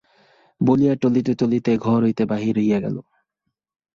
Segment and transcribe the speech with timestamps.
[0.61, 2.95] বলিয়া টলিতে টলিতে ঘর হইতে বাহির হইয়া গেল!